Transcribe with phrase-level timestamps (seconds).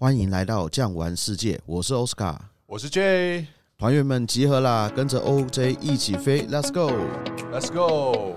[0.00, 8.36] 欢迎来到酱玩世界，我是奥斯卡，我是 J，团员们集合啦，跟着 OJ 一起飞，Let's go，Let's go。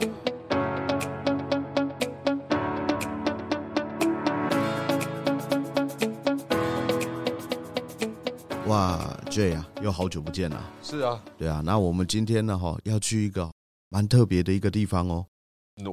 [8.65, 10.59] 哇，J 啊，又好久不见了。
[10.81, 13.51] 是啊，对啊，那我们今天呢，哈，要去一个
[13.89, 15.27] 蛮特别的一个地方哦。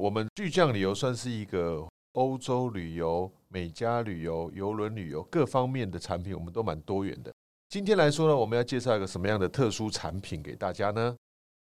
[0.01, 3.31] 我们巨匠旅游算是一个欧洲旅游。
[3.51, 7.33] 美加旅游、邮轮旅游各方面的产品，我们都蛮多元的。
[7.67, 11.15] 今天来说呢，我们要介绍一个什么样的特殊产品给大家呢？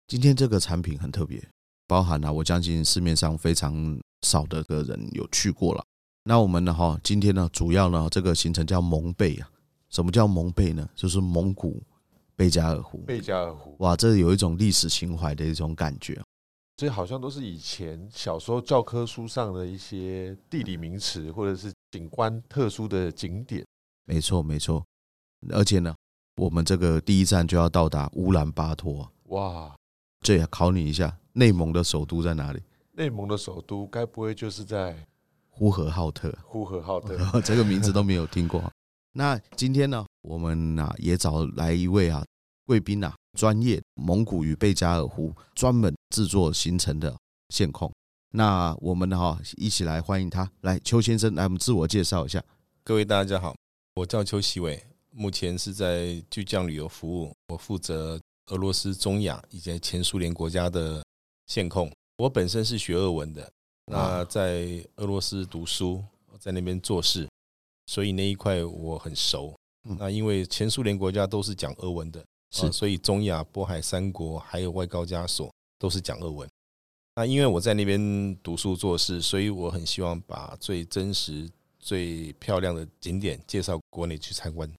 [0.07, 1.43] 今天这个产品很特别，
[1.87, 5.83] 包含了我相信市面上非常少的个人有去过了。
[6.25, 9.49] 那我们呢，哈，今天呢，主要呢，这个行程叫蒙贝啊。
[9.89, 10.87] 什么叫蒙贝呢？
[10.93, 11.81] 就是蒙古
[12.35, 12.99] 贝加尔湖。
[12.99, 16.21] 贝加尔湖，哇，这有一种历史情怀的一种感觉。
[16.81, 23.63] 这好像都是以前小时候教科书上的一些地理名词，或者是景观特殊的景点。
[24.05, 24.83] 没错，没错。
[25.51, 25.95] 而且呢，
[26.37, 29.07] 我们这个第一站就要到达乌兰巴托。
[29.25, 29.75] 哇，
[30.21, 32.59] 这也考你一下，内蒙的首都在哪里？
[32.93, 35.05] 内蒙的首都该不会就是在
[35.51, 36.35] 呼和浩特？
[36.43, 38.59] 呼和浩特， 这个名字都没有听过。
[39.13, 42.25] 那今天呢，我们啊也找来一位啊
[42.65, 43.13] 贵宾啊。
[43.37, 47.17] 专业蒙古与贝加尔湖专门制作形成的
[47.49, 47.91] 线控，
[48.31, 52.43] 那我们呢哈一起来欢迎他，来邱先生来我们自我介绍一下。
[52.83, 53.55] 各位大家好，
[53.95, 61.01] 我叫邱喜伟，目前是在巨匠旅游服务，我负责俄罗斯、中亚以及前苏联国家的
[61.47, 61.89] 线控。
[62.17, 63.49] 我本身是学俄文的，
[63.85, 66.03] 那在俄罗斯读书，
[66.37, 67.27] 在那边做事，
[67.87, 69.55] 所以那一块我很熟。
[69.97, 72.21] 那因为前苏联国家都是讲俄文的。
[72.53, 75.49] 是，所以中亚、波海三国还有外高加索
[75.81, 76.47] 都是讲俄文。
[77.15, 84.71] 那因为我在那边读书做事，所以我很希望把最真实、最漂亮的景点介绍国内去参观。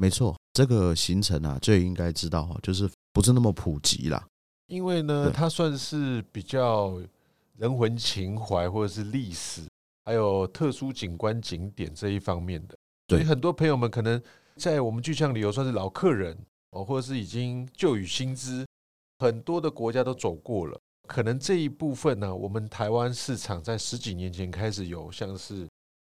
[0.00, 4.26] 没错，这个行程啊，最应该知道哈，就是不是那么普及啦。
[4.66, 7.00] 因为呢，它算是比较
[7.56, 9.62] 人文情怀或者是历史，
[10.04, 12.74] 还有特殊景观景点这一方面的。
[13.08, 14.20] 所以很多朋友们可能
[14.56, 16.36] 在我们巨匠旅游算是老客人。
[16.70, 18.66] 哦，或者是已经旧雨新知，
[19.18, 20.80] 很多的国家都走过了。
[21.06, 25.68] 可能这一部分呢，我们台湾市场在十几年前开始有，像是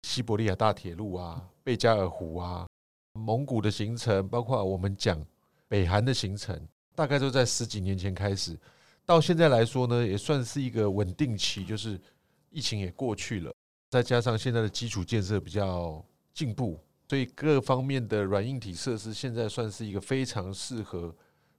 [0.03, 2.65] 西伯利亚大铁路啊、贝加尔湖啊、
[3.13, 5.21] 蒙古的行程，包括我们讲
[5.67, 6.57] 北韩的行程，
[6.95, 8.57] 大概都在十几年前开始。
[9.05, 11.99] 到现在来说呢，也算是一个稳定期，就是
[12.49, 13.53] 疫情也过去了，
[13.89, 16.01] 再加上现在的基础建设比较
[16.33, 16.79] 进步。
[17.09, 21.13] 所以各方面的软硬体设施，现在算是一个非常适合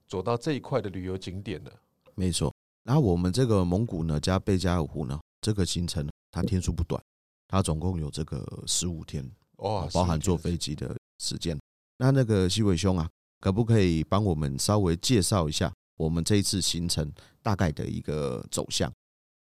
[0.08, 1.72] 走到这一块的旅游景点的。
[2.14, 2.52] 没错，
[2.82, 7.00] 然后我们这个蒙古呢加贝加尔湖呢，这个行程它天数不短，
[7.46, 9.24] 它总共有这个十五天，
[9.56, 11.56] 哦，包含坐飞机的时间。
[11.98, 13.08] 那那个西伟兄啊，
[13.40, 18.92] 可不可以帮我们稍微介绍一下我们这一次行程大概的一个走向？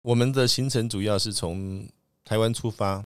[0.02, 1.86] 我们的行程主要是从
[2.24, 3.04] 台湾出发。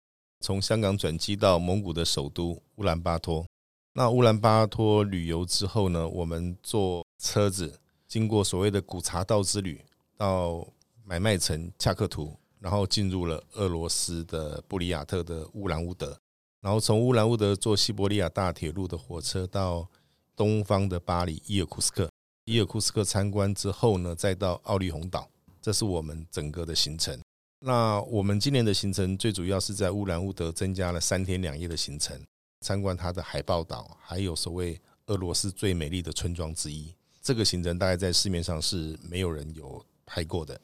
[0.45, 3.47] 从香港转机到蒙古的首都乌兰巴托，
[3.95, 9.79] 那乌兰巴托旅游之后呢，我们坐车子经过所谓的古茶道之旅，
[10.17, 10.67] 到
[11.05, 16.17] 买卖城恰克图，然后进入了俄罗斯的布里亚特的乌兰乌德，
[16.59, 19.87] 然后从乌兰乌德坐西伯利亚大铁路的火车到
[20.35, 22.09] 东方的巴黎伊尔库斯克，
[22.45, 25.29] 伊尔库斯克参观之后呢，再到奥利洪岛，
[25.61, 27.19] 这是我们整个的行程。
[27.59, 32.19] 那我们今年的行程最主要是在乌兰乌德增加了三天两夜的行程，
[32.63, 36.95] 参观它的海豹岛，还有所谓俄罗斯最美丽的村庄之一。
[37.21, 40.59] 这个行程大概在市面上是没有人有拍过的。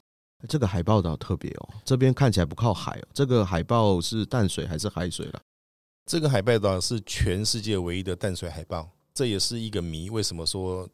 [0.47, 3.07] 这个海豹岛特别哦，这边看起来不靠海哦。
[3.13, 5.41] 这个海豹是淡水还是海水了？
[6.05, 10.09] 这个海豹岛是全世界唯一的淡水海豹，这也是一个谜。
[10.09, 10.87] 为什么说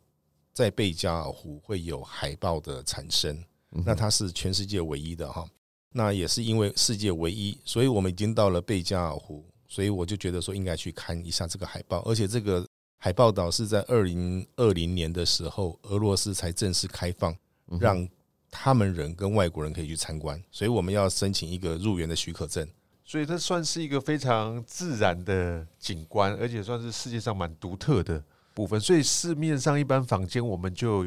[0.51, 3.43] 在贝加尔湖会有海豹的产生？
[3.69, 5.45] 那它是全世界唯一的哈。
[5.91, 9.45] 那也是因为世界唯一，所以我们已经到了贝加尔湖，
[9.75, 12.65] 所以我就觉得说应该去看一下这个海报，而且这个
[12.97, 17.35] 海报岛是在二零二零年的时候，俄罗斯才正式开放，
[17.77, 18.07] 让
[18.49, 22.65] 他们人跟外国人可以去参观，所以我们要申请一个入园的许可证，
[23.03, 28.23] 所以它算是一个非常自然的景观，而且算是世界上蛮独特的
[28.53, 31.05] 部分，所以市面上一般房间我们就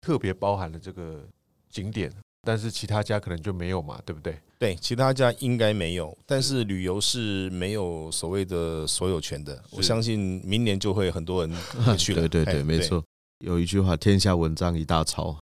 [0.00, 1.24] 特别包含了这个
[1.70, 2.12] 景点。
[2.42, 4.38] 但是其他家可能就没有嘛，对不对？
[4.58, 6.16] 对，其他家应该没有。
[6.26, 9.62] 但是旅游是没有所谓的所有权的。
[9.70, 11.56] 我相信明年就会很多人
[11.96, 12.22] 去了。
[12.28, 13.04] 对对对，没错。
[13.44, 15.38] 有一句话：“天下文章一大抄。”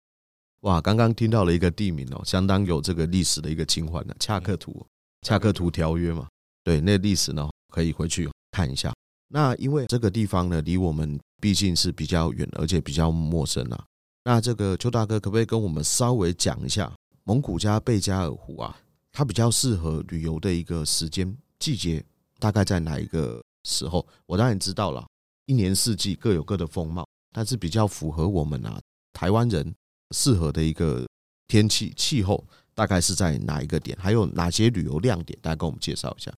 [0.62, 4.14] 哇，刚刚听到了一个地名哦，相当有这个历史的一个情怀呢。
[4.20, 4.84] 恰克图，
[5.22, 6.28] 恰克图条约嘛。
[6.62, 8.92] 对，那历史呢可以回去看一下。
[9.28, 13.84] 那因为这个地方呢，离我们毕竟是比较远，而且比较陌生啊。
[14.22, 16.92] 那这个邱大哥可不可以跟我们稍微讲一下
[17.24, 18.78] 蒙古加贝加尔湖啊？
[19.12, 22.04] 它比较适合旅游的一个时间季节，
[22.38, 24.06] 大概在哪一个时候？
[24.26, 25.06] 我当然知道了，
[25.46, 28.80] 一年四季各有各的风貌，但是比较符合我们啊
[29.12, 29.74] 台湾人
[30.14, 31.06] 适合的一个
[31.48, 32.44] 天气气候，
[32.74, 33.98] 大概是在哪一个点？
[33.98, 35.38] 还有哪些旅游亮点？
[35.42, 36.32] 大家跟我们介绍一下。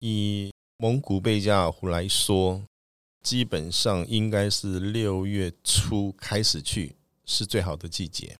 [0.00, 2.62] 以蒙古贝加尔湖来说，
[3.22, 8.36] 基本上应该是六月初开始去是最好的季节，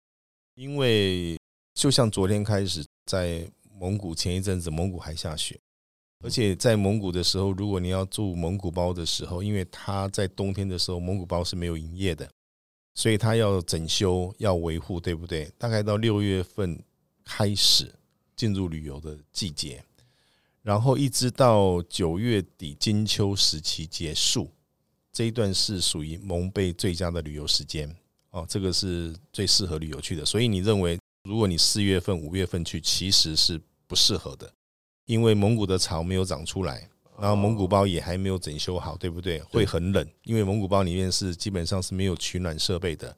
[0.54, 1.38] 因为
[1.74, 2.84] 就像昨天开始。
[3.06, 5.58] 在蒙古前一阵子，蒙古还下雪，
[6.22, 12.30] 而且在蒙古的时候，如果你要住蒙古包的时候，因为它在冬天的时候，蒙古包是没有营业的，
[12.94, 15.50] 所以它要整修、要维护，对不对？
[15.58, 16.80] 大概到六月份
[17.24, 17.92] 开始
[18.36, 19.82] 进入旅游的季节，
[20.62, 24.52] 然后一直到九月底金秋时期结束，
[25.12, 27.94] 这一段是属于蒙贝最佳的旅游时间
[28.30, 30.24] 哦，这个是最适合旅游去的。
[30.24, 30.98] 所以你认为？
[31.24, 34.50] 如果你四月份、五月份去，其实是不适合的，
[35.04, 39.38] 因为蒙古的草没有长出来，然后蒙古包也还没有整修好，对不对？
[39.42, 43.14] 会很冷，因为蒙古包里面是基本上是没有取暖设备的。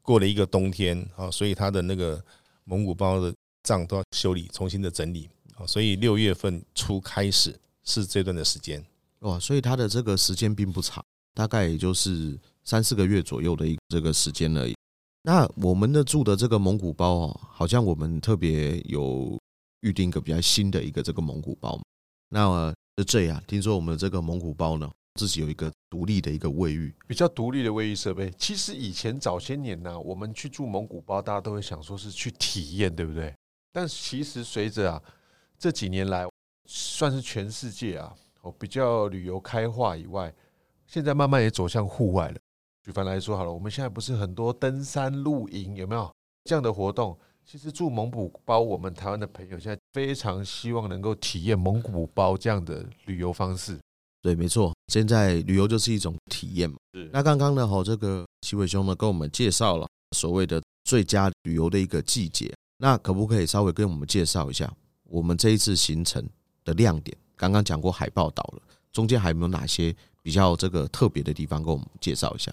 [0.00, 2.24] 过了一个冬天啊，所以它的那个
[2.64, 3.32] 蒙古包的
[3.62, 7.54] 帐都要修理、重新的整理啊，所以六月份初开始
[7.84, 8.82] 是这段的时间。
[9.20, 11.04] 哇，所以它的这个时间并不长，
[11.34, 14.74] 大概也就是三四个月左右的一个这个时间而已。
[15.22, 19.38] 那我们的住的这个蒙古包哦，好像我们特别有
[19.80, 21.78] 预定一个比较新的一个这个蒙古包。
[22.28, 28.30] 那是这样，听说我们这个蒙古包呢，自己有一个独立的一个卫浴，比较独立的卫浴设备。
[28.38, 33.34] 其实以前早些年呢，我们去住蒙古包，大家都会想说是去体验，对不对？
[33.72, 35.02] 但其实随着啊
[35.58, 36.26] 这几年来，
[36.66, 38.14] 算是全世界啊
[38.48, 40.32] 哦比较旅游开化以外，
[40.86, 42.36] 现在慢慢也走向户外了。
[42.82, 46.10] 举凡来说好了，我们现在不是很多登山露营有没有
[46.44, 47.16] 这样的活动？
[47.44, 53.78] 其实住蒙古包，我们台湾的朋友现在非常希望能够体验蒙古包这样的旅游方式。
[54.20, 56.76] 对，没错，现在旅游就是一种体验嘛。
[56.92, 57.08] 是。
[57.12, 59.86] 那刚刚呢，哈，这个齐伟兄呢，跟我们介绍了
[60.16, 62.52] 所谓的最佳旅游的一个季节。
[62.78, 64.70] 那可不可以稍微跟我们介绍一下
[65.04, 66.28] 我们这一次行程
[66.64, 67.16] 的亮点？
[67.38, 68.62] 刚刚讲过海豹岛了，
[68.92, 72.52] 中间还有没有哪些比较这个特别的地方，给我们介绍一下？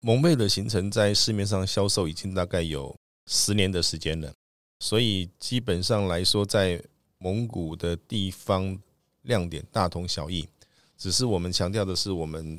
[0.00, 2.92] 蒙贝的行程在市面上销售已经大概有
[3.26, 4.32] 十年的时间了，
[4.80, 6.82] 所以基本上来说，在
[7.18, 8.76] 蒙古的地方
[9.22, 10.48] 亮点大同小异，
[10.96, 12.58] 只是我们强调的是我们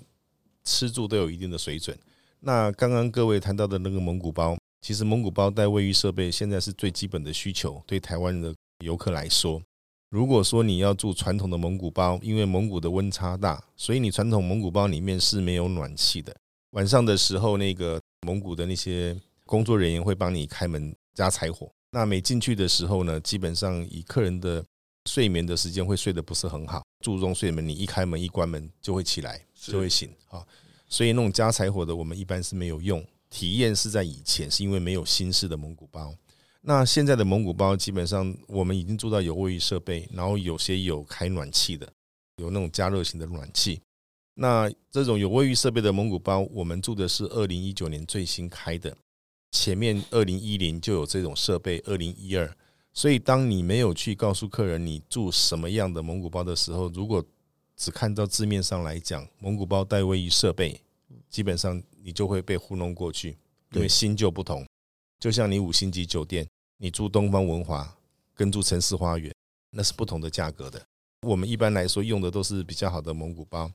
[0.63, 1.97] 吃住都有一定的水准。
[2.39, 9.61] 那刚刚各位谈到的那个蒙古包，其实蒙古包带卫浴设备现在是最基本的需求，对台湾的游客来说，
[10.13, 16.31] 如果说你要住传统的蒙古包，因为蒙古的温差大，所以你传统蒙古包里面是没有暖气的。
[16.73, 21.67] 晚上的时候，那个蒙古的那些工作人员会帮你开门加柴火。
[21.89, 24.63] 那每进去的时候呢，基本上以客人的
[25.09, 30.45] 睡眠的时间会睡得不是很好，注重睡眠，你一开门一关门就会起来，就会醒啊。
[30.87, 33.03] 所以那种加柴火的，我们一般是没有用。
[33.31, 36.13] 体验是在以前，是因为没有新式的蒙古包。
[36.65, 41.91] 那现在的蒙古包基本上我们已经做到有卫浴设备，然后有些有开暖气的，
[42.37, 43.81] 有那种加热型的暖气。
[44.35, 48.95] 那这种有卫浴设备的蒙古包，我们住的是二零一九年最新开的，
[49.51, 52.55] 前面二零一零就有这种设备，二零一二。
[52.93, 57.21] 所以当你没有去告诉客人你住什么样的蒙古包的时候，如果
[57.75, 60.79] 只看到字面上来讲，蒙古包带卫浴设备，
[61.29, 63.37] 基本上你就会被糊弄过去，
[63.73, 64.65] 因为新旧不同。
[65.23, 67.97] 就像你五星级酒店，你住东方文华
[68.35, 69.33] 跟住城市花园，
[69.69, 70.85] 那是不同的价格的。
[71.21, 73.71] 我们一般来说用的都是比较好的蒙古包。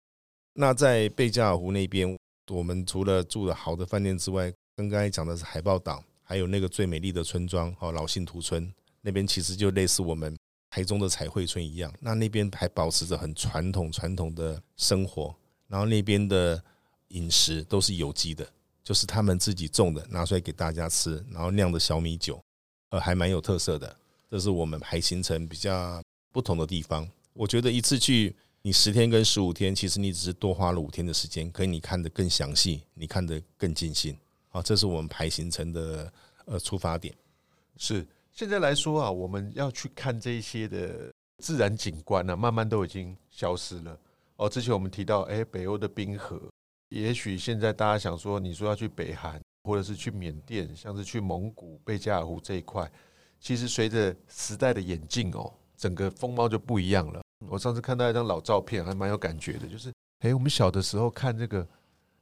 [0.53, 2.15] 那在贝加尔湖那边，
[2.51, 10.37] 我们除了住的好的饭店之外，跟刚才讲的是海豹岛，还有那个最美丽的村庄哦，老信徒村那边其实就类似我们
[10.69, 11.91] 台中的彩绘村一样。
[11.99, 15.35] 那那边还保持着很传统传统的生活，
[15.67, 16.63] 然后那边的
[17.09, 18.47] 饮食都是有机的，
[18.89, 22.43] 就是他们自己种的，拿出来给大家吃，然后酿的小米酒，
[22.89, 23.95] 呃，还蛮有特色的。
[24.31, 26.03] 这是我们排行程比较
[26.33, 27.07] 不同的地方。
[27.35, 28.35] 我觉得一次去。
[28.63, 34.17] 你十天跟十五天，其实你只是多花了五天的时间，可以你看得更详细，你看得更尽兴。
[34.49, 36.11] 好，这是我们排行程的
[36.47, 37.15] 呃出发点。
[37.77, 43.99] 是现在来说啊，我们要去看这些的自然景观呢、慢慢都已经消失了。
[44.37, 46.41] 哦，之前我们提到，哎，北欧的冰河，
[46.89, 52.91] 也许现在大家想说，你说要去北韩，或者是去缅甸，像是去蒙古、贝加尔湖这一块，
[53.39, 57.23] 其实随着时代的演进哦，整个风貌就不一样了。
[57.49, 61.67] 我上次看到一张老照片，还蛮有感觉的，就是哎，我们小的时候看这个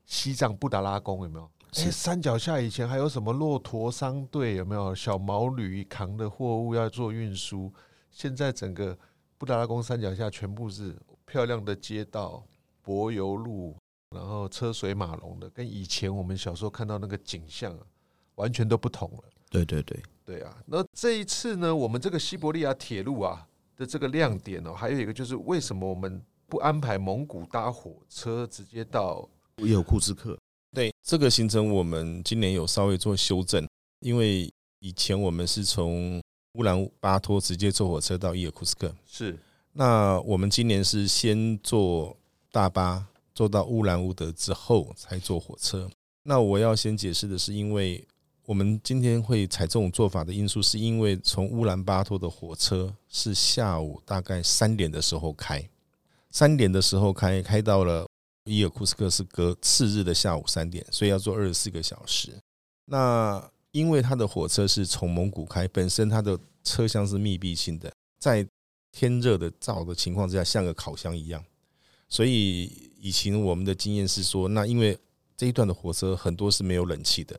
[0.04, 1.50] 西藏布达拉宫有没有？
[1.76, 4.94] 哎，山脚下以前还有什么骆驼商队有没有？
[4.94, 7.72] 小毛驴扛的货物要做运输，
[8.10, 8.96] 现在整个
[9.38, 12.42] 布达拉宫山脚下全部是漂亮的街道、
[12.82, 13.76] 柏油路，
[14.16, 17.80] 然后车水马龙的，跟以前我们小时候看到那个景象啊，
[18.36, 19.24] 完全都不同了。
[19.50, 20.56] 对对对，对啊。
[20.66, 23.46] 那这一次呢，我们这个西伯利亚铁路啊
[23.76, 29.28] 的这个亮点哦，还有一个就是为什么我们不安排蒙古搭火车直接到
[29.62, 30.38] 伊尔库茨克？
[30.72, 33.68] 对这个行程，我们今年有稍微做修正，
[34.00, 36.20] 因为以前我们是从
[36.54, 39.38] 乌兰巴托直接坐火车到伊尔库茨克，是。
[39.72, 42.16] 那我们今年是先坐
[42.50, 43.06] 大巴
[43.36, 45.88] 坐到乌兰乌德之后才坐火车。
[46.24, 48.04] 那我要先解释的是，因为
[48.46, 55.64] 我们今天会采这种做法的因素，是因为从乌兰巴托的火车是下午大概三点的时候开，
[56.32, 58.04] 三点的时候开，开到了。
[58.48, 62.32] 伊尔库斯克是隔次日的下午三点，所以要坐二十四个小时。
[62.84, 68.46] 那因为它的火车是从蒙古开，本身它的车厢是密闭性的，在
[68.92, 71.44] 天热的燥的情况之下，像个烤箱一样。
[72.08, 74.98] 所以以前我们的经验是说，那因为
[75.36, 77.38] 这一段的火车很多是没有冷气的，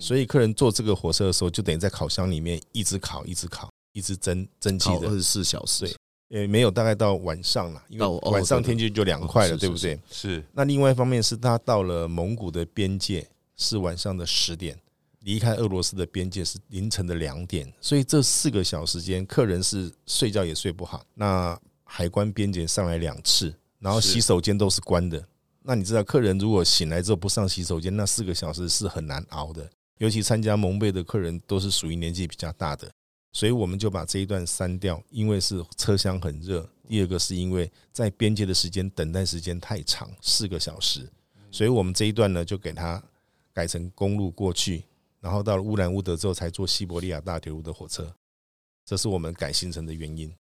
[0.00, 5.94] 所以客人坐这个火车的时候，就等于在烤箱里面一直烤，一直烤，一直蒸蒸汽的二十四小时。
[6.28, 9.98] 也没有，大概到晚上了，因为晚上天气就凉快了，对不对？
[10.10, 10.44] 是。
[10.52, 14.78] 那另外一方面是，他到了蒙古的边界是晚上的十点，
[15.20, 21.02] 离开俄罗斯的边界是凌晨的两点，所以这四个小时间，客人是睡觉也睡不好。
[21.14, 25.26] 那海关边检上来两次，然后洗手间都是关的。
[25.62, 29.70] 那你知道，客人如果醒来之后不上洗手间，那四个小时是很难熬的。
[29.98, 32.90] 尤其参加蒙贝的客人都是属于年纪比较大的。
[33.32, 36.68] 所以我们就把这一段删掉，因为是车厢很热。
[36.88, 41.06] 第二个是因为在边界的时间等待时间太长，四个小时，
[41.50, 43.00] 所以我们这一段呢就给它
[43.52, 44.82] 改成公路过去，
[45.20, 48.10] 然后到了乌兰乌德之后才坐西伯利亚大铁路的火车。
[48.86, 50.34] 这是我们改行程的原因。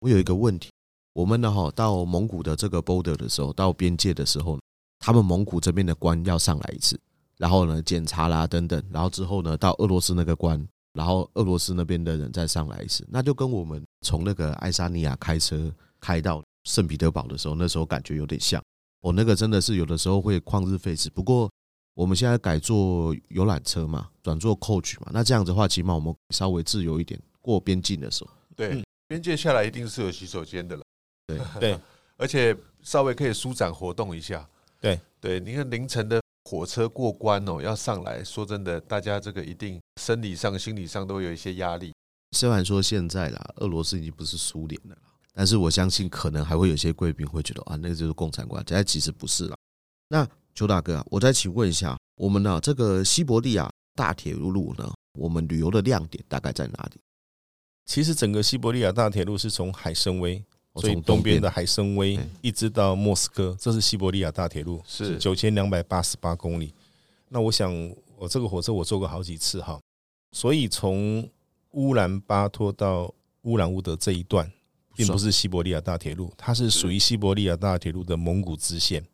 [0.00, 0.70] 我有一个问题，
[1.14, 4.60] 我们呢哈到蒙古的这个 border 的时候，到边界的时候，
[4.98, 7.00] 他们蒙古这边的关要上来一次，
[7.38, 10.62] 然后呢检查啦等等，然后之后呢到俄罗斯那个关。
[10.94, 15.68] 然后俄罗斯那边的人再上来一次，那就跟我们从那个爱沙尼亚开车
[15.98, 18.62] 开到圣彼得堡的时候，那时候感觉有点像。
[19.00, 21.10] 我那个真的是有的时候会旷日费时。
[21.10, 21.50] 不过
[21.94, 27.20] 我们现在改坐游览车嘛，转坐 coach 嘛，那这样子的话，起码我们稍微自由一点。
[27.40, 30.83] 过边境的时候，对，边界下来一定是有洗手间的了。
[31.26, 31.80] 对 对，
[32.16, 34.48] 而且稍微可以舒展活动一下。
[34.80, 36.20] 对对，你看凌晨的。
[36.46, 41.90] 火车过关哦，要上来说真的，大家这个一定生理上、心理上都有一些压力。
[42.36, 44.94] 虽然说现在啦，俄罗斯已经不是苏联了，
[45.32, 49.56] 但是我相信可能还会有些贵宾会觉得啊，那个就是共产国家，其实不是啦。
[50.08, 57.00] 那邱大哥啊，我再请问一下，我们呢这个西伯利亚大铁路路呢，我们旅游的亮点大概在哪里？
[57.86, 60.44] 其实整个西伯利亚大铁路是从海参崴。
[60.76, 66.72] 所以东边的海参崴一直到莫斯科，这是西伯利亚大铁路，是九千两百八十八公里。
[67.28, 67.72] 那我想，
[68.16, 69.78] 我这个火车我坐过好几次哈。
[70.32, 71.28] 所以从
[71.72, 73.12] 乌兰巴托到
[73.42, 74.50] 乌兰乌德这一段，
[74.96, 79.04] 并不是西伯利亚大铁路，它是属于西伯利亚大铁路的蒙古支线。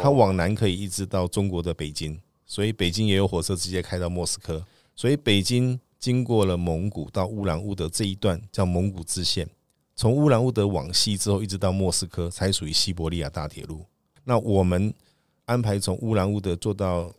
[0.00, 4.64] 它往南可以一直到中国的北京，所以北京也有火车直接开到莫斯科。
[4.96, 9.48] 所以北京经过了蒙古到乌兰乌德这一段叫蒙古支线。
[9.96, 13.84] 从乌兰乌德往西之后，一直到莫斯科，才属于西伯利亚大铁路。
[14.24, 14.92] 那我们
[15.44, 17.12] 安排从乌兰乌德坐到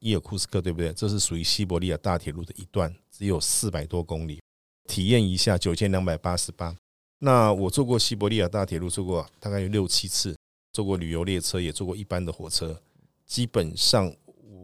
[0.00, 0.92] 伊尔库斯克，对不对？
[0.92, 4.42] 这是属于西伯利亚大铁路的一段，只有四百多公里，
[4.86, 6.76] 体验一下九千两百八十八。
[7.20, 10.36] 那我坐过西伯利亚大铁路，坐过大概有六七次，
[10.72, 12.78] 坐过旅游列车，也坐过一般的火车。
[13.24, 14.14] 基本上，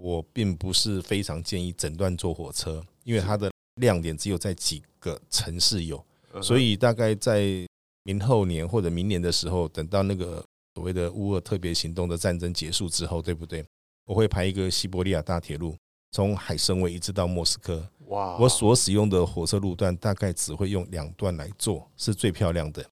[0.02, 6.04] 我并不是非常建议整段坐火车，因为它的亮点只有在几个城市有。
[6.40, 7.66] 所以大概在
[8.04, 13.64] 明后年或者明年的时候，等到那个所谓的乌俄特别行动的战争结束之后，对不对？
[14.06, 15.76] 我会排一个西伯利亚大铁路，
[16.10, 17.86] 从海参崴一直到莫斯科。
[18.06, 18.36] 哇！
[18.38, 22.84] 我所使用的火车路段大概只会用两段来做，是最漂亮的。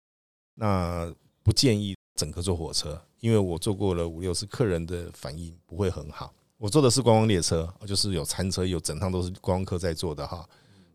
[0.54, 6.32] 那不建议整个坐火车，因为我坐过了五六次，客人的反应不会很好。
[6.56, 10.49] 我坐的是观光列车，就是有餐车，有整趟都是观光客在坐的哈。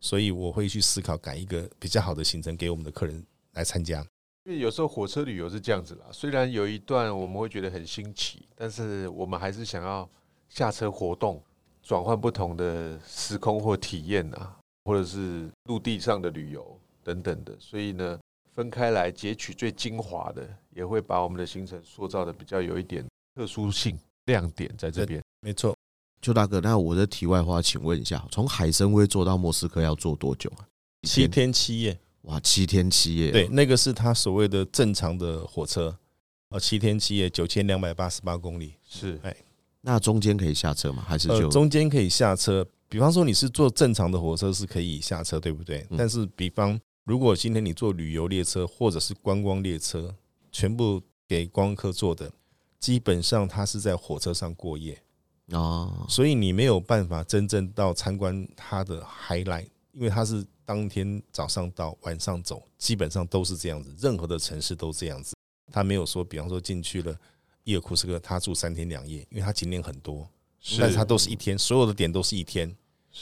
[0.06, 4.06] 所以我会去思考改一个比较好的行程给我们的客人来参加。
[4.44, 10.08] 因为有时候火车旅游是这样子啦，虽然有一段我们会觉得很新奇，但是我们还是想要
[10.48, 11.42] 下车活动，
[11.82, 17.52] 转换不同的时空或体验啊，或者是陆地上的旅游等等的。
[17.58, 18.16] 所以呢，
[18.54, 25.20] 分开来截取最精华的，也会把我们的行程塑造的比较有一点特殊性亮点在这边。
[25.40, 25.76] 没错，
[26.26, 30.66] 邱大哥，那我的题外话，请问一下，从海参崴坐到莫斯科要坐多久啊？
[31.04, 31.96] 七天七夜。
[32.22, 33.30] 哇，七天七夜。
[33.30, 35.96] 对，那个是他所谓的正常的火车，
[36.48, 38.74] 呃，七天七夜，九千两百八十八公里。
[38.84, 39.36] 是，哎，
[39.82, 41.04] 那中间可以下车吗？
[41.06, 42.66] 还是就中间可以下车？
[42.88, 45.86] 比方说你是坐正常的火车是可以下车，对不对？
[45.96, 50.12] 但是比方如果今天你坐旅游列车或者是观光列车，
[50.50, 52.32] 全部给观光客坐的，
[52.80, 55.00] 基本上他是在火车上过夜
[55.52, 65.34] 啊，所以你没有办法真正到参观它的 highlight，因为它是当天早上到晚上走，基本上都是这样子，任何的城市都这样子，
[65.72, 67.16] 他没有说，比方说进去了
[67.64, 70.28] 伊尔库斯克，他住三天两夜，因为他景点很多。
[70.80, 72.74] 但是他都是一天，所有的点都是一天。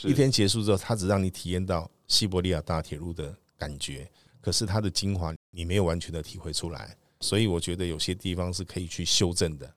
[0.03, 4.09] 一天结束之后，他只让你体验到西伯利亚大铁路的感觉，
[4.41, 6.97] 可是它的精华你没有完全的体会出来。
[7.21, 9.71] 所以我觉得有些地方是可以去修正的。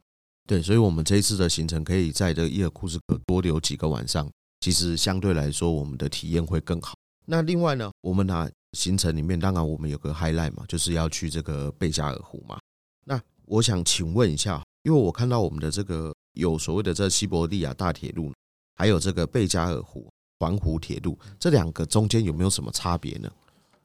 [0.49, 4.29] 对，所以我们这一次的行程可以在这个伊尔库斯克多留几个晚上，
[4.61, 6.95] 其实相对来说我们的体验会更好。
[7.27, 12.59] 那另外呢，我们拿行程里面，当然我们有个 highlight 嘛，就是要去这个贝加尔湖嘛。
[13.05, 16.13] 那我想请问一下，因为我看到我们的这个。
[16.35, 18.33] 有所谓的这西伯利亚大铁路，
[18.77, 23.29] 还有这个贝加尔湖环湖铁路，这两个中间有没有什么差别呢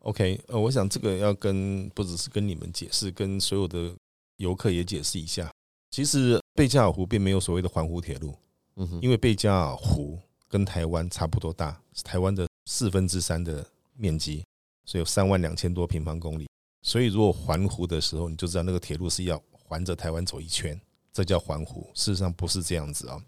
[0.02, 3.92] ？OK，呃，我想这个要跟不只是跟你们解释，跟所有的
[4.38, 5.52] 游客也解释一下。
[5.94, 8.36] 其实贝加尔湖并没有所谓的环湖铁路，
[8.78, 13.64] 嗯哼，因为贝加尔湖跟台湾差不多大，是台湾的四分之三的
[13.96, 14.44] 面积，
[14.86, 16.50] 所以有三万两千多平方公里。
[16.82, 20.82] 所以如果环湖的时候，你就知道那个铁路是要环着台湾走一圈。
[21.12, 23.24] 这叫环湖，事实上不是这样子啊。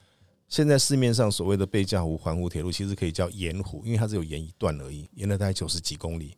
[0.48, 6.36] 现在市面上所谓的贝加尔湖环湖铁路，其实可以叫沿湖，因为它只有沿一段而已，沿了大概九十几公里。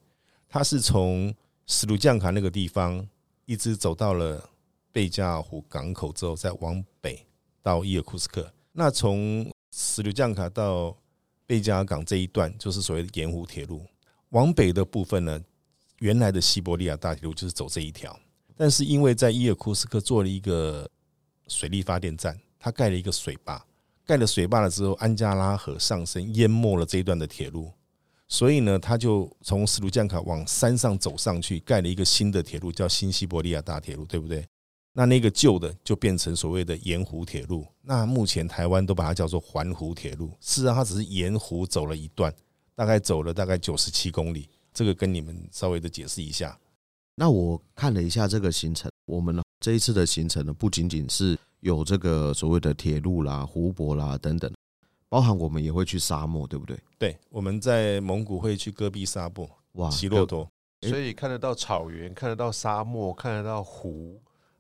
[0.50, 1.34] 它是从
[1.68, 3.08] 斯鲁将卡那个地方
[3.46, 4.50] 一直走到了
[4.98, 7.24] 贝加尔湖港口之后，再往北
[7.62, 8.52] 到伊尔库斯克。
[8.72, 10.98] 那从斯鲁将卡到
[11.46, 13.86] 贝加尔港这一段，就是所谓的沿湖铁路。
[14.30, 15.40] 往北的部分呢，
[16.00, 18.20] 原来的西伯利亚大铁路就是走这一条，
[18.56, 20.90] 但是因为在伊尔库斯克做了一个
[21.48, 23.64] 水力发电站，它盖了一个水坝，
[24.04, 27.72] 盖了水坝了之后，安加拉河上升淹没了这一段的铁路，
[28.28, 34.44] 所以呢，他就从斯卢将卡往山上走上去，盖了一个新的铁路，叫新西伯利亚大铁路，对不对？
[34.98, 37.64] 那那个旧的就变成所谓的沿湖铁路。
[37.84, 42.34] 那目前台湾都把它叫做环湖铁路，事实上它只是沿湖走了一段，
[42.74, 44.50] 大概走了大概九十七公里。
[44.74, 46.58] 这个跟你们稍微的解释一下。
[47.14, 49.44] 那我看了一下这个行程，我们呢？
[49.60, 54.52] 这一次的行程呢，不仅仅是有这个所谓的铁路啦、湖泊啦等等，
[55.10, 56.76] 包含我们也会去沙漠，对不对？
[56.98, 60.50] 对，我们在蒙古会去戈壁沙漠，哇，骑骆驼，
[60.88, 64.20] 所以看得到草原，看得到沙漠，看得到湖，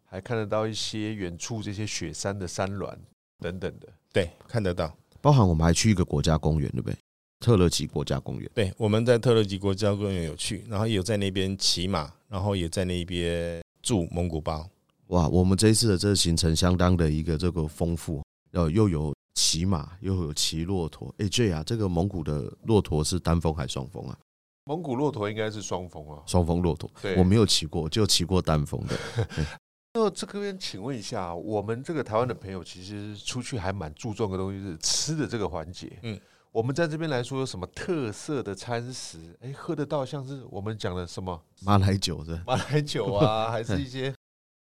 [0.09, 2.97] 还看得到一些远处这些雪山的山峦
[3.39, 3.87] 等等的。
[4.11, 6.97] 对，看得到，包含我们还去一个国家公园，对不对？
[7.39, 8.49] 特勒吉国家公园。
[8.55, 14.67] 对，我们在特勒吉国家公园有去，然后也有在那边骑马，然后也在那边住蒙古包。
[15.07, 21.13] 哇，我们这一次的这个行程相当的一个这个丰富，呃，又有骑马，又有骑骆驼。
[21.19, 24.17] 哎，J 啊，这个蒙古的骆驼是单峰还是双峰啊？
[24.63, 26.89] 蒙古骆驼应该是双峰啊，双峰骆驼。
[27.01, 28.97] 对，我没有骑过，就骑过单峰的。
[29.97, 35.97] 那这边请问一下，我们这个台湾的朋友其实出去还蛮注重的东西是吃的这个环节。
[36.03, 36.19] 嗯，
[36.51, 39.35] 我们在这边来说有什么特色的餐食？
[39.41, 44.13] 哎，喝得到像是我们讲的什么马来酒的马来酒啊， 还是一些。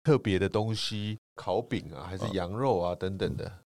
[0.03, 3.59] 特别的东西，烤饼啊，还是羊肉啊等等的。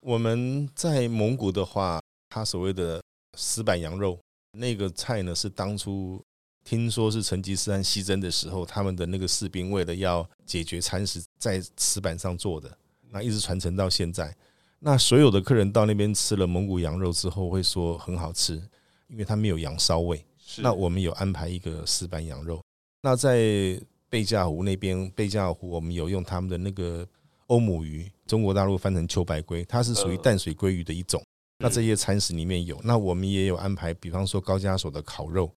[0.00, 3.00] 我们在蒙古的话，它所谓的
[3.36, 4.18] 石板羊肉
[4.58, 6.20] 那个菜呢，是当初
[6.68, 12.70] 听说是成吉思汗西征的时候，他们的那个士兵为了要解决餐食，在石板上做的，
[13.08, 14.36] 那一直传承到现在。
[14.78, 18.62] 那所有的客人到那边吃了蒙古羊肉之后，会说很好吃，
[19.06, 20.22] 因为它没有羊骚味。
[20.58, 22.60] 那我们有安排一个石板羊肉。
[23.00, 27.08] 那在贝加尔湖那边，贝加尔湖我们有用他们的那个
[27.46, 31.24] 欧姆鱼，中国大陆翻成秋白鲑，它是属于淡水鲑鱼的一种。
[31.60, 35.50] 那这些餐食里面有，那我们也有安排，比方说高加索的烤肉。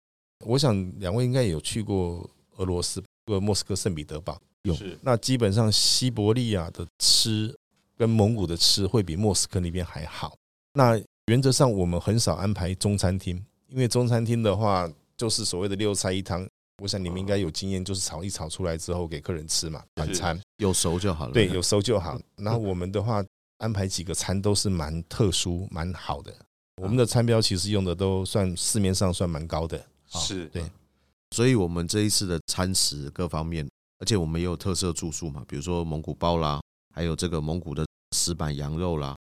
[0.45, 4.41] 我想两位应该也有去过俄罗斯，过莫斯科圣彼得堡。
[4.63, 4.77] 有。
[5.03, 7.55] 那基本上西伯利亚的吃
[7.97, 10.35] 跟蒙古的吃会比莫斯科那边还好。
[10.75, 16.47] 那原则上我们很少安排中餐厅，因为中餐厅的话就是所谓的六菜一汤。
[16.83, 21.33] 我想你们应该有经验，就是炒一炒出来之后给客人吃嘛，晚餐有熟就好了。
[21.33, 22.19] 对，有熟就好。
[22.37, 23.23] 然后我们的话
[23.59, 26.35] 安排几个餐都是蛮特殊、蛮好的。
[26.81, 29.85] 我们的餐标其实用的都算市面上算蛮高的。
[30.19, 30.65] 是，对。
[31.33, 33.69] 所以我们这一次的餐食各方面，
[33.99, 36.61] 而且我们也有特色住宿嘛，比如说蒙古包啦，
[36.93, 39.17] 还有这个蒙古的石板羊肉啦。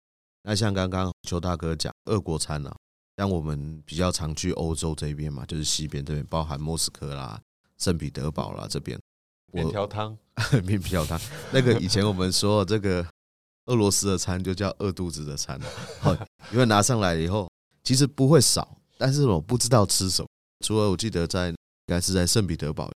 [0.43, 2.71] 那像刚刚邱大哥讲俄国餐啦，
[3.17, 7.41] 像我们比较常去欧洲这边嘛，就是西边这边，包含莫斯科啦、
[7.79, 8.99] 圣彼得堡啦这边。
[9.51, 10.15] 面条汤，
[10.63, 11.19] 面条汤，
[11.51, 13.03] 那个以前我们说这个
[13.65, 15.59] 俄罗斯的餐就叫饿肚子的餐，
[16.01, 16.13] 好，
[16.51, 17.49] 因为拿上来以后
[17.83, 20.27] 其实不会少，但是我不知道吃什么。
[20.65, 22.89] 除了我记得在应该是在圣彼得堡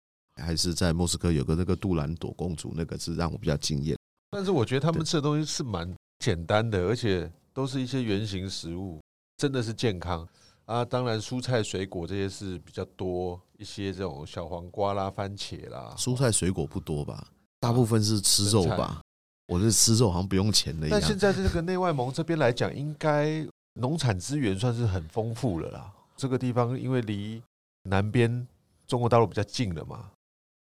[0.42, 3.98] 还是在莫斯科有个那个杜兰朵公主，那个是让我比较惊艳。
[4.32, 9.02] 但是我觉得他们吃的东西是蛮简单的，而且都是一些圆形食物，
[9.36, 10.26] 真的是健康
[10.64, 10.86] 啊。
[10.86, 15.94] 当然，蔬菜水果这些是比较多一些，这种小黄瓜啦、番茄啦。
[15.98, 17.28] 蔬菜水果不多吧？
[17.60, 19.02] 大部分是吃肉吧？
[19.48, 20.88] 我是吃肉，好像不用钱的。
[20.90, 25.92] 但现在这个内外蒙这边来讲，应该农产资源算是很丰富了啦。
[26.16, 27.40] 这个地方因为离
[27.88, 28.48] 南边
[28.86, 30.12] 中国大陆比较近了嘛。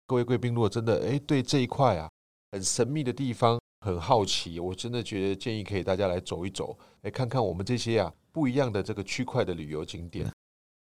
[0.07, 2.11] 各位贵宾，如果真的哎对这一块啊
[2.53, 3.59] 很神秘的地方。
[3.85, 10.31] 很好奇，我真的觉得建议可以大家来走一走，来看看我们这些啊不一样的这个区块的旅游景点。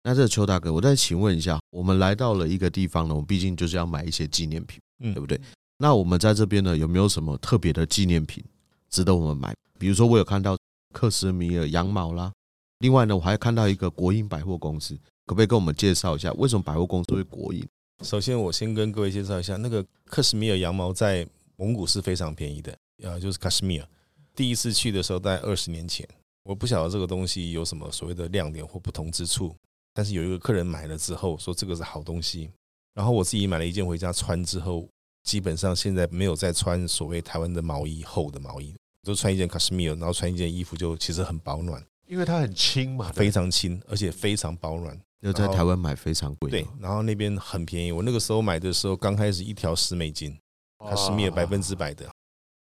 [0.04, 5.41] 那这个邱大哥，我再请问一下，我们来到了一个地方呢，我们毕竟就是要买一些纪念品，嗯，对不对？
[5.80, 8.46] 那我们在这边呢，有没有什么特别的纪念品
[8.91, 9.52] 值得我们买？
[9.80, 10.56] 比如说，我有看到
[10.93, 12.32] 克什米尔羊毛啦，
[12.78, 17.65] 另外呢，我还看到一个国营百货公司，可不可以跟我们介绍一下，为什么百货公司会国营？
[18.01, 22.77] 首先，我先跟各位介绍一下，那个克什米尔羊毛在蒙古是非常便宜的。
[23.03, 23.88] 呃，就是喀什米尔。
[24.36, 26.07] 第一次去的时候，大概二十年前，
[26.43, 29.55] 我不晓得这个东西有什么所谓的亮点或不同之处。
[29.93, 32.49] 但是有一个客人买了之后，说这个是好东西。
[32.93, 34.88] 然后我自己买了一件回家穿之后，
[35.23, 44.99] 基本上现在没有再穿所谓台湾的毛衣厚的毛衣，都穿一件克什米尔，然后穿一件衣服就其实很保暖，因为它很轻嘛，非常轻，而且非常保暖。
[45.23, 47.91] 要在台湾买非常贵，对，然后那边很便宜。
[47.91, 50.38] 我那个时候买的时候，刚开始一条十美金，
[50.79, 52.09] 卡什米尔百分之百的。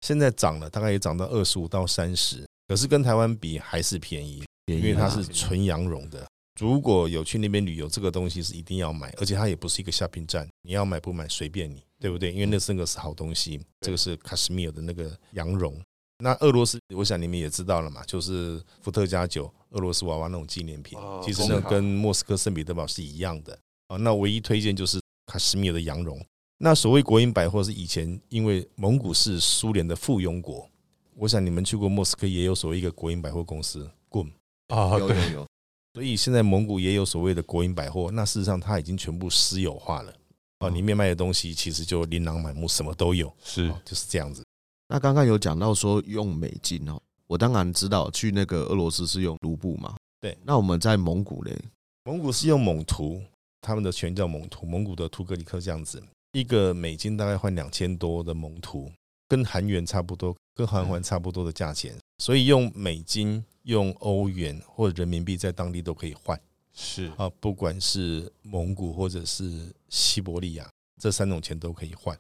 [0.02, 6.28] 现在涨了，大概也涨到二十五到三十，可是跟台湾比还是便宜，因为它是纯羊绒的。
[6.60, 12.32] 如果有去那边旅游，这个东西是一定要买，而且它也不是一个 shopping 站，你要买不买随便你，对不对？
[12.32, 15.76] 因为那是个是好东西，这个是卡什米尔的那个羊绒。
[16.20, 23.58] 那俄罗斯，我想你们也知道了嘛，就是伏特加酒、俄罗斯娃娃那种纪念品，其实呢跟莫斯科圣彼得堡是一样的。
[23.88, 23.98] 啊。
[23.98, 26.20] 那唯一推荐就是卡什米尔的羊绒。
[26.58, 30.70] 那所谓国营百货是以前因为蒙古是苏联的附庸国，
[31.16, 34.30] 我想你们去过莫斯科也有所谓一个国营百货公司，GUM。
[34.70, 35.46] 啊，对，有，
[35.94, 40.14] 所以现在蒙古也有所谓的国营百货，那事实上它已经全部私有化了。
[40.60, 43.68] 啊，里面卖的东西其实就琳琅满目，什么都有，是。
[43.84, 44.44] 就是这样子。
[44.88, 47.02] 那刚刚有讲到说用美金哦，
[47.34, 51.58] 我当然知道去那个俄罗斯是用卢布嘛，对，那我们在蒙古嘞，
[52.04, 53.20] 蒙古是用蒙图，
[53.60, 56.00] 他们的全叫蒙图，蒙古的图格里克这样子。
[56.34, 58.92] 一个美金大概换两千多的蒙图，
[59.28, 66.40] 跟韩元差不多，跟韩元差不多的价钱，所以用美金、用欧元或者人民币在当地都可以换。
[66.72, 70.70] 是啊，不管是蒙古或者是西伯利亚，
[71.02, 72.16] 这三种钱都可以换。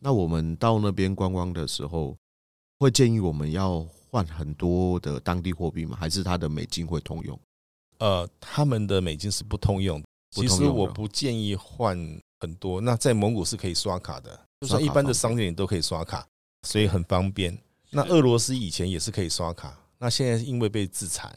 [0.00, 2.16] 那我们到那边观光的时候，
[2.80, 5.94] 会建议我们要换很多的当地货币吗？
[6.00, 7.38] 还是它的美金会通用？
[7.98, 10.02] 呃，他们的美金是不通用。
[10.30, 12.18] 其实我不建议换。
[12.38, 16.24] 很多，那在蒙古是可以刷卡的，就算一般的商店也都可以刷卡，
[16.68, 17.58] 所以很方便。
[17.88, 21.34] 那俄罗斯以前也是可以刷卡，那现在因为被制裁，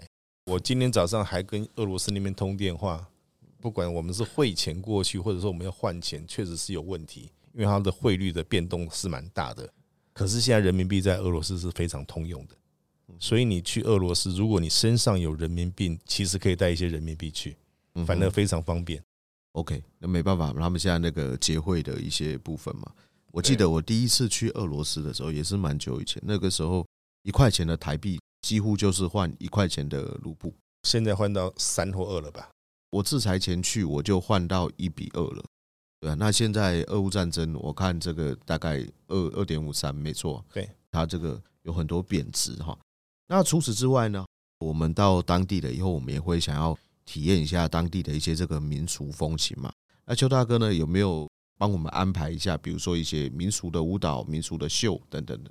[0.48, 3.08] 我今天早上还跟俄罗斯那边通电话，
[3.62, 9.68] 不管我们是汇钱过去，或者说我们要换钱，确实是有问题，因为它的汇率的变动是蛮大的。
[10.12, 12.56] 可是现在人民币在俄罗斯是非常通用的，
[13.20, 17.58] 所以你去俄罗斯，如果你身上有人民币，其实可以带一些人民币去，
[18.06, 19.04] 反正非常方便。
[19.52, 22.92] OK，那没办法，他们现在那个结汇的一些部分嘛。
[23.32, 26.86] 我记得我第一次去俄罗斯的时候也是蛮久以前，那个时候
[27.24, 30.54] 一块钱的台币几乎就是换一块钱的卢布，
[30.84, 32.50] 现在换到三或二了吧？
[32.92, 35.44] 我制裁前去我就换到一比二了。
[36.00, 40.44] 对啊，那现在俄乌战争，我看这个大概二二点五三，没错。
[40.54, 42.78] 对，它这个有很多贬值哈。
[43.30, 44.26] 那除此之外呢，
[44.60, 46.78] 我们到当地了以后，我们也会想要。
[47.06, 49.74] 体验一下当地的一些这个民俗风情嘛？
[50.06, 52.56] 那邱大哥呢，有没有帮我们安排一下？
[52.56, 55.50] 比如说一些民俗的舞蹈、民俗的秀等等的？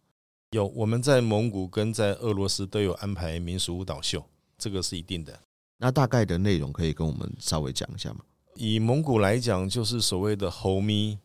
[0.52, 4.24] 有，我们在蒙古跟在俄罗斯都有安排民俗舞蹈秀，
[4.56, 5.36] 这个是一定的。
[5.78, 8.20] 那大概的内容可以跟我们稍微讲一下吗？
[8.54, 11.18] 以蒙古来讲，就是所谓的猴咪、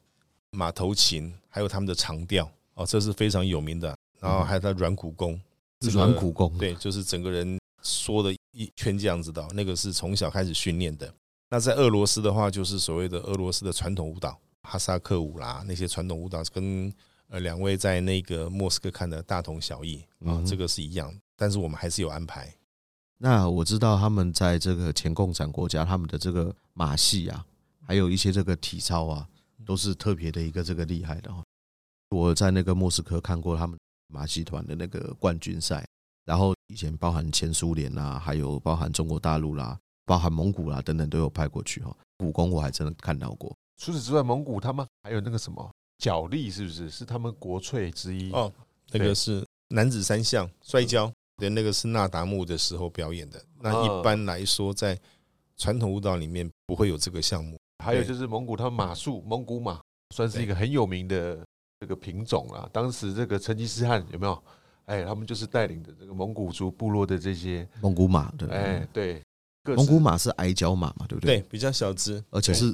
[0.50, 3.96] 马头琴，还有他们的长调哦，这是非常有名的。
[4.20, 5.40] 然后还有他软骨功，
[5.90, 8.34] 软骨功，对，就是整个人缩的。
[8.56, 11.12] 一圈这样子的，那个是从小开始训练的。
[11.50, 16.94] 那在俄罗斯的话，就是所谓的俄罗斯的传统舞蹈，哈萨克舞啦，那些传统舞蹈跟
[17.30, 21.12] 呃两位在那个莫斯科看的大同小异啊，这个是一样。
[21.36, 22.54] 但是我们还是有安排。
[23.18, 27.44] 那我知道他们在这个前共产国家，他们的这个马戏啊，
[27.88, 29.28] 还有一些这个体操啊，
[29.66, 31.34] 都是特别的一个这个厉害的。
[32.12, 33.76] 我在那个莫斯科看过他们
[34.14, 35.86] 马戏团的那个冠军赛，
[36.24, 39.78] 然后以前包含前苏联啊，还有包含中国大陆啦。
[40.06, 43.56] 包含蒙古啦等等都有派过去哈，武功我还真的看到过。
[43.78, 46.90] 除此之外，蒙古他们还有那个什么角力，是不是？
[46.90, 48.52] 是他们国粹之一哦。
[48.92, 53.42] 那个是男子三项摔跤，对，那个是那达慕的时候表演的。
[53.62, 55.00] 那一般来说，在
[55.56, 57.58] 传统舞蹈里面不会有这个项目。
[57.82, 59.80] 还有就是蒙古他们马术，蒙古马
[60.14, 61.48] 算是一个很有名的
[61.84, 62.70] 这个品种啊。
[62.72, 64.44] 当时这个成吉思汗有没有？
[64.86, 69.22] 哎，他们就是带领的这个蒙古族部落的这些蒙古马，对，哎，对。
[69.66, 71.40] 蒙古马是矮脚马嘛，对不对？
[71.40, 72.74] 对，比较小只，而且是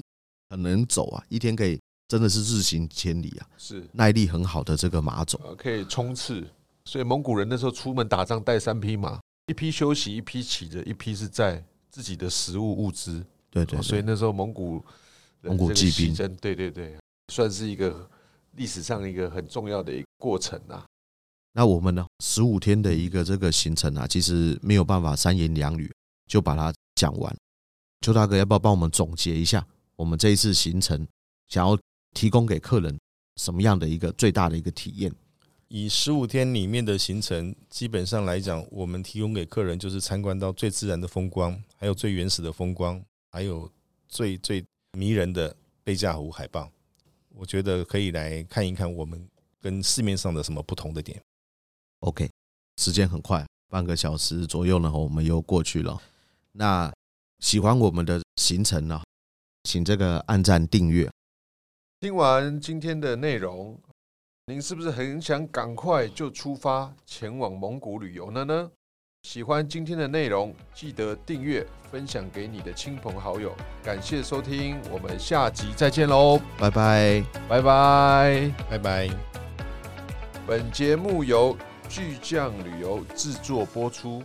[0.49, 6.47] 很能走啊，一天可以真的是日行千里啊，是耐力很好的这个马种，可以冲刺。
[6.85, 13.23] 所以蒙古人那时候出门打仗带三匹马，一匹休息，一匹骑着，一匹是在自己的食物物资。
[13.51, 14.83] 对对，所以那时候蒙古
[15.41, 16.97] 蒙古骑兵，对对对，
[17.31, 18.09] 算是一个
[18.55, 20.85] 历史上一个很重要的一个过程啊。
[21.53, 25.91] 那我们呢，十五天的一个这个行程啊，其实没有办法三言两语。
[26.27, 27.35] 就把它讲完，
[28.01, 31.07] 邱大哥要不要帮我们总结一下我们这一次行程
[31.47, 31.75] 想要
[32.13, 32.95] 提供给客人
[33.37, 35.11] 什么样的一个最大的一个体验？
[35.69, 43.67] 以十五天里面的行程，基本上来讲，我们提供给客人就是参观到最自然的风光，还有最原始的风光，还有
[44.07, 46.71] 最最迷人的贝加尔湖海豹。
[47.39, 49.25] 我觉得可以来看一看我们
[49.61, 51.17] 跟市面上的什么不同的点。
[51.99, 52.29] OK，
[52.75, 55.97] 时间很快，半个小时左右呢，我们又过去了。
[56.51, 56.93] 那
[57.39, 59.01] 喜欢我们的行程呢，
[59.63, 61.09] 请这个按赞订阅。
[62.01, 63.79] 听完今天的内容，
[64.47, 68.69] 您是不是很想赶快就出发前往蒙古旅游了呢？
[69.31, 73.55] 喜欢今天的内容，记得订阅、分享给你的亲朋好友。
[73.83, 76.41] 感谢收听，我们下集再见喽！
[76.57, 79.07] 拜拜，拜拜，拜拜。
[80.47, 81.55] 本节目由
[81.87, 84.23] 巨匠旅游制作播出。